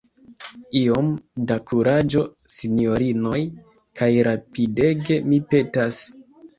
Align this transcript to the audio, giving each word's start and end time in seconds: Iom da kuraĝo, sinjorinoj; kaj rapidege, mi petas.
Iom 0.79 1.11
da 1.51 1.57
kuraĝo, 1.73 2.25
sinjorinoj; 2.55 3.45
kaj 4.03 4.11
rapidege, 4.33 5.23
mi 5.33 5.45
petas. 5.55 6.07